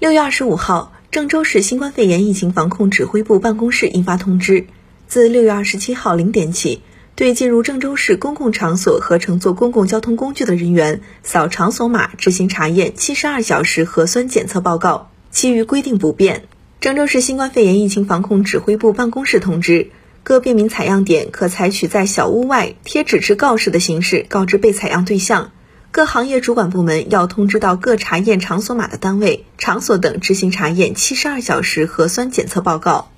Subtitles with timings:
[0.00, 4.64] 六月二十五号，郑州市新冠肺炎疫情防控指挥部办公室印发通知，
[5.06, 6.80] 自六月二十七号零点起，
[7.14, 16.44] 对进入郑州市公共场所和乘坐公共交通工具的人员，扫场所码执行查验七十二小时核酸检测报告，其余规定不变。
[16.80, 19.90] 郑州市新冠肺炎疫情防控指挥部办公室通知，
[20.22, 25.52] 各便民采样点可采取在小屋外贴纸质告示的形式告知被采样对象。
[25.92, 33.10] 各行业主管部门要通知到各查验场所码的单位、场所等执行查验七十二小时核酸检测报告。